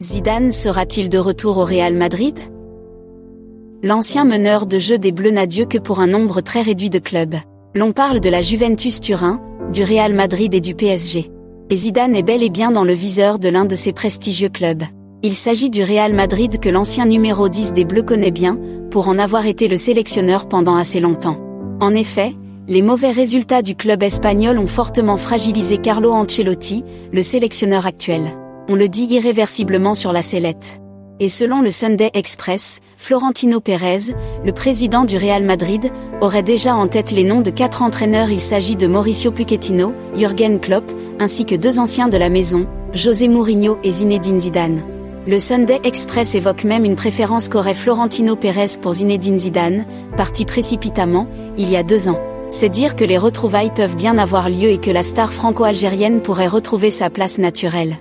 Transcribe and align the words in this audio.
Zidane 0.00 0.52
sera-t-il 0.52 1.08
de 1.08 1.18
retour 1.18 1.58
au 1.58 1.64
Real 1.64 1.92
Madrid? 1.92 2.38
L'ancien 3.82 4.24
meneur 4.24 4.66
de 4.66 4.78
jeu 4.78 4.96
des 4.96 5.10
Bleus 5.10 5.32
n'a 5.32 5.46
Dieu 5.46 5.64
que 5.64 5.76
pour 5.76 5.98
un 5.98 6.06
nombre 6.06 6.40
très 6.40 6.62
réduit 6.62 6.88
de 6.88 7.00
clubs. 7.00 7.34
L'on 7.74 7.90
parle 7.90 8.20
de 8.20 8.28
la 8.28 8.40
Juventus 8.40 9.00
Turin, 9.00 9.42
du 9.72 9.82
Real 9.82 10.14
Madrid 10.14 10.54
et 10.54 10.60
du 10.60 10.76
PSG. 10.76 11.32
Et 11.68 11.74
Zidane 11.74 12.14
est 12.14 12.22
bel 12.22 12.44
et 12.44 12.48
bien 12.48 12.70
dans 12.70 12.84
le 12.84 12.92
viseur 12.92 13.40
de 13.40 13.48
l'un 13.48 13.64
de 13.64 13.74
ces 13.74 13.92
prestigieux 13.92 14.50
clubs. 14.50 14.84
Il 15.24 15.34
s'agit 15.34 15.68
du 15.68 15.82
Real 15.82 16.14
Madrid 16.14 16.60
que 16.60 16.68
l'ancien 16.68 17.04
numéro 17.04 17.48
10 17.48 17.72
des 17.72 17.84
Bleus 17.84 18.04
connaît 18.04 18.30
bien, 18.30 18.56
pour 18.92 19.08
en 19.08 19.18
avoir 19.18 19.46
été 19.46 19.66
le 19.66 19.76
sélectionneur 19.76 20.46
pendant 20.46 20.76
assez 20.76 21.00
longtemps. 21.00 21.40
En 21.80 21.92
effet, 21.96 22.36
les 22.68 22.82
mauvais 22.82 23.10
résultats 23.10 23.62
du 23.62 23.74
club 23.74 24.04
espagnol 24.04 24.60
ont 24.60 24.68
fortement 24.68 25.16
fragilisé 25.16 25.78
Carlo 25.78 26.12
Ancelotti, 26.12 26.84
le 27.12 27.22
sélectionneur 27.22 27.84
actuel 27.84 28.22
on 28.68 28.74
le 28.74 28.88
dit 28.88 29.06
irréversiblement 29.06 29.94
sur 29.94 30.12
la 30.12 30.22
sellette. 30.22 30.80
Et 31.20 31.28
selon 31.28 31.62
le 31.62 31.70
Sunday 31.70 32.10
Express, 32.14 32.80
Florentino 32.96 33.58
Pérez, 33.60 34.14
le 34.44 34.52
président 34.52 35.04
du 35.04 35.16
Real 35.16 35.42
Madrid, 35.42 35.90
aurait 36.20 36.44
déjà 36.44 36.76
en 36.76 36.86
tête 36.86 37.10
les 37.10 37.24
noms 37.24 37.40
de 37.40 37.50
quatre 37.50 37.82
entraîneurs. 37.82 38.30
Il 38.30 38.40
s'agit 38.40 38.76
de 38.76 38.86
Mauricio 38.86 39.32
Pochettino, 39.32 39.92
Jürgen 40.14 40.60
Klopp, 40.60 40.84
ainsi 41.18 41.44
que 41.44 41.56
deux 41.56 41.80
anciens 41.80 42.08
de 42.08 42.18
la 42.18 42.28
maison, 42.28 42.68
José 42.92 43.26
Mourinho 43.26 43.78
et 43.82 43.90
Zinedine 43.90 44.38
Zidane. 44.38 44.82
Le 45.26 45.38
Sunday 45.40 45.80
Express 45.82 46.36
évoque 46.36 46.64
même 46.64 46.84
une 46.84 46.96
préférence 46.96 47.48
qu'aurait 47.48 47.74
Florentino 47.74 48.36
Pérez 48.36 48.78
pour 48.80 48.92
Zinedine 48.94 49.38
Zidane, 49.38 49.86
parti 50.16 50.44
précipitamment, 50.44 51.26
il 51.56 51.68
y 51.68 51.76
a 51.76 51.82
deux 51.82 52.08
ans. 52.08 52.20
C'est 52.50 52.70
dire 52.70 52.96
que 52.96 53.04
les 53.04 53.18
retrouvailles 53.18 53.74
peuvent 53.74 53.96
bien 53.96 54.16
avoir 54.18 54.48
lieu 54.48 54.70
et 54.70 54.78
que 54.78 54.90
la 54.90 55.02
star 55.02 55.32
franco-algérienne 55.32 56.22
pourrait 56.22 56.46
retrouver 56.46 56.90
sa 56.90 57.10
place 57.10 57.38
naturelle. 57.38 57.96